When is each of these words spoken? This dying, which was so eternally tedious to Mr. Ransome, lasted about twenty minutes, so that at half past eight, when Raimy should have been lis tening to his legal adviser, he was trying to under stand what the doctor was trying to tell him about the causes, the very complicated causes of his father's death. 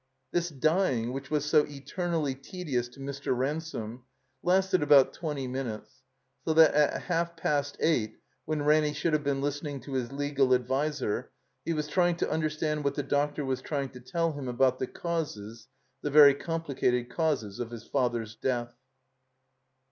This 0.31 0.49
dying, 0.49 1.13
which 1.13 1.29
was 1.29 1.45
so 1.45 1.63
eternally 1.69 2.33
tedious 2.33 2.87
to 2.87 2.99
Mr. 2.99 3.37
Ransome, 3.37 4.01
lasted 4.41 4.81
about 4.81 5.13
twenty 5.13 5.47
minutes, 5.47 6.01
so 6.43 6.55
that 6.55 6.73
at 6.73 7.03
half 7.03 7.37
past 7.37 7.77
eight, 7.79 8.17
when 8.45 8.63
Raimy 8.63 8.93
should 8.93 9.13
have 9.13 9.23
been 9.23 9.41
lis 9.43 9.61
tening 9.61 9.79
to 9.83 9.93
his 9.93 10.11
legal 10.11 10.55
adviser, 10.55 11.29
he 11.65 11.73
was 11.73 11.87
trying 11.87 12.15
to 12.15 12.33
under 12.33 12.49
stand 12.49 12.83
what 12.83 12.95
the 12.95 13.03
doctor 13.03 13.45
was 13.45 13.61
trying 13.61 13.89
to 13.89 13.99
tell 13.99 14.31
him 14.33 14.47
about 14.47 14.79
the 14.79 14.87
causes, 14.87 15.67
the 16.01 16.09
very 16.09 16.33
complicated 16.33 17.07
causes 17.11 17.59
of 17.59 17.69
his 17.69 17.83
father's 17.83 18.33
death. 18.35 18.73